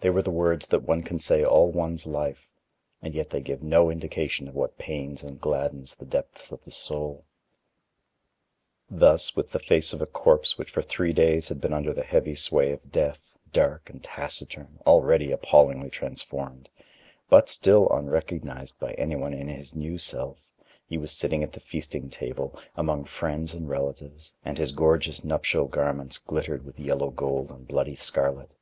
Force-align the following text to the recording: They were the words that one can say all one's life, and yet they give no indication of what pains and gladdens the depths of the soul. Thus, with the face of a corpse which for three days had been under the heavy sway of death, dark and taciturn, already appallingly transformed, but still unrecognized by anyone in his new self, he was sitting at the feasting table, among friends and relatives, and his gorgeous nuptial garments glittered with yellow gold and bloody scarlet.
They 0.00 0.08
were 0.08 0.22
the 0.22 0.30
words 0.30 0.66
that 0.68 0.84
one 0.88 1.02
can 1.02 1.18
say 1.18 1.44
all 1.44 1.70
one's 1.70 2.06
life, 2.06 2.48
and 3.02 3.14
yet 3.14 3.28
they 3.28 3.42
give 3.42 3.62
no 3.62 3.90
indication 3.90 4.48
of 4.48 4.54
what 4.54 4.78
pains 4.78 5.22
and 5.22 5.38
gladdens 5.38 5.94
the 5.96 6.06
depths 6.06 6.50
of 6.50 6.64
the 6.64 6.70
soul. 6.70 7.26
Thus, 8.88 9.36
with 9.36 9.50
the 9.52 9.58
face 9.58 9.92
of 9.92 10.00
a 10.00 10.06
corpse 10.06 10.56
which 10.56 10.70
for 10.70 10.80
three 10.80 11.12
days 11.12 11.50
had 11.50 11.60
been 11.60 11.74
under 11.74 11.92
the 11.92 12.02
heavy 12.04 12.34
sway 12.34 12.72
of 12.72 12.90
death, 12.90 13.36
dark 13.52 13.90
and 13.90 14.02
taciturn, 14.02 14.78
already 14.86 15.30
appallingly 15.30 15.90
transformed, 15.90 16.70
but 17.28 17.50
still 17.50 17.86
unrecognized 17.90 18.80
by 18.80 18.92
anyone 18.94 19.34
in 19.34 19.48
his 19.48 19.76
new 19.76 19.98
self, 19.98 20.48
he 20.86 20.96
was 20.96 21.12
sitting 21.12 21.42
at 21.42 21.52
the 21.52 21.60
feasting 21.60 22.08
table, 22.08 22.58
among 22.78 23.04
friends 23.04 23.52
and 23.52 23.68
relatives, 23.68 24.32
and 24.42 24.56
his 24.56 24.72
gorgeous 24.72 25.22
nuptial 25.22 25.66
garments 25.68 26.16
glittered 26.16 26.64
with 26.64 26.80
yellow 26.80 27.10
gold 27.10 27.50
and 27.50 27.68
bloody 27.68 27.94
scarlet. 27.94 28.52